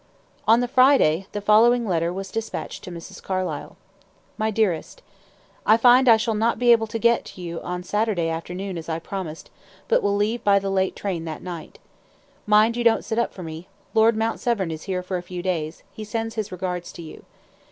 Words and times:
On 0.47 0.61
the 0.61 0.67
Friday, 0.67 1.27
the 1.31 1.41
following 1.41 1.87
letter 1.87 2.11
was 2.11 2.31
dispatched 2.31 2.83
to 2.83 2.91
Mrs. 2.91 3.21
Carlyle. 3.21 3.77
"MY 4.35 4.49
DEAREST 4.49 5.03
I 5.63 5.77
find 5.77 6.09
I 6.09 6.17
shall 6.17 6.33
not 6.33 6.57
be 6.57 6.71
able 6.71 6.87
to 6.87 6.97
get 6.97 7.23
to 7.25 7.41
you 7.41 7.61
on 7.61 7.83
Saturday 7.83 8.27
afternoon, 8.27 8.79
as 8.79 8.89
I 8.89 8.97
promised, 8.97 9.51
but 9.87 10.01
will 10.01 10.15
leave 10.15 10.39
here 10.39 10.43
by 10.45 10.57
the 10.57 10.71
late 10.71 10.95
train 10.95 11.25
that 11.25 11.43
night. 11.43 11.77
Mind 12.47 12.75
you 12.77 12.83
don't 12.83 13.05
sit 13.05 13.19
up 13.19 13.31
for 13.31 13.43
me. 13.43 13.67
Lord 13.93 14.17
Mount 14.17 14.39
Severn 14.39 14.71
is 14.71 14.85
here 14.85 15.03
for 15.03 15.17
a 15.17 15.21
few 15.21 15.43
days; 15.43 15.83
he 15.93 16.03
sends 16.03 16.33
his 16.33 16.51
regards 16.51 16.91
to 16.93 17.03
you. 17.03 17.23